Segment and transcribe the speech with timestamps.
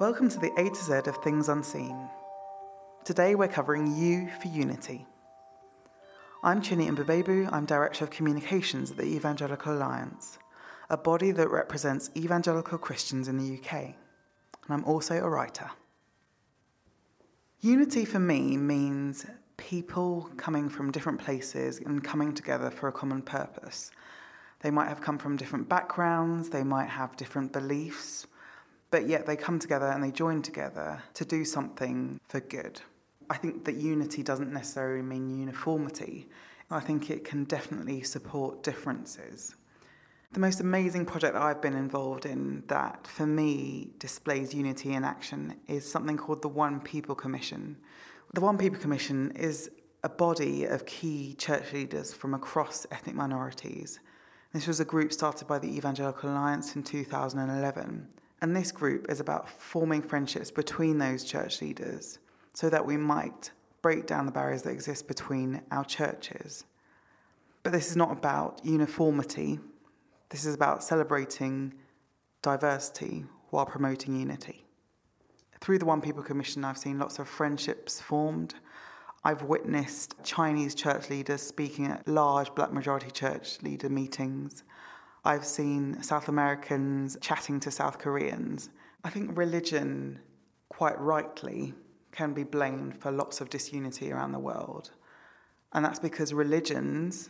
[0.00, 2.08] Welcome to the A to Z of Things Unseen.
[3.04, 5.06] Today we're covering U for Unity.
[6.42, 10.38] I'm Chine Mbubaegbu, I'm Director of Communications at the Evangelical Alliance,
[10.88, 13.74] a body that represents evangelical Christians in the UK.
[13.74, 13.94] And
[14.70, 15.70] I'm also a writer.
[17.60, 19.26] Unity for me means
[19.58, 23.90] people coming from different places and coming together for a common purpose.
[24.60, 28.26] They might have come from different backgrounds, they might have different beliefs,
[28.90, 32.80] but yet they come together and they join together to do something for good.
[33.28, 36.28] I think that unity doesn't necessarily mean uniformity.
[36.70, 39.54] I think it can definitely support differences.
[40.32, 45.02] The most amazing project that I've been involved in that for me displays unity in
[45.02, 47.76] action is something called the One People Commission.
[48.34, 49.70] The One People Commission is
[50.04, 53.98] a body of key church leaders from across ethnic minorities.
[54.52, 58.08] This was a group started by the Evangelical Alliance in 2011.
[58.42, 62.18] And this group is about forming friendships between those church leaders
[62.54, 63.50] so that we might
[63.82, 66.64] break down the barriers that exist between our churches.
[67.62, 69.58] But this is not about uniformity,
[70.30, 71.74] this is about celebrating
[72.42, 74.64] diversity while promoting unity.
[75.60, 78.54] Through the One People Commission, I've seen lots of friendships formed.
[79.24, 84.62] I've witnessed Chinese church leaders speaking at large black majority church leader meetings.
[85.24, 88.70] I've seen South Americans chatting to South Koreans.
[89.04, 90.18] I think religion,
[90.70, 91.74] quite rightly,
[92.10, 94.92] can be blamed for lots of disunity around the world.
[95.72, 97.28] And that's because religions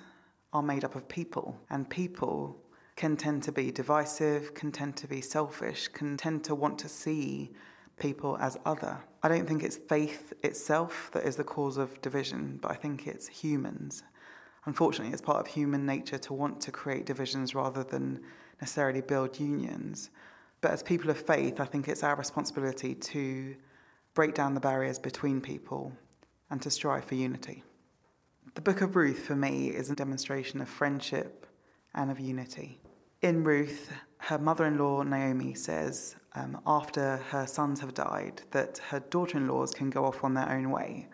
[0.52, 2.56] are made up of people, and people
[2.96, 6.88] can tend to be divisive, can tend to be selfish, can tend to want to
[6.88, 7.50] see
[7.98, 8.98] people as other.
[9.22, 13.06] I don't think it's faith itself that is the cause of division, but I think
[13.06, 14.02] it's humans.
[14.66, 18.20] Unfortunately, it's part of human nature to want to create divisions rather than
[18.60, 20.10] necessarily build unions.
[20.60, 23.56] But as people of faith, I think it's our responsibility to
[24.14, 25.92] break down the barriers between people
[26.50, 27.62] and to strive for unity.
[28.54, 31.46] The book of Ruth, for me, is a demonstration of friendship
[31.94, 32.80] and of unity.
[33.22, 38.78] In Ruth, her mother in law, Naomi, says, um, after her sons have died, that
[38.88, 41.08] her daughter in laws can go off on their own way.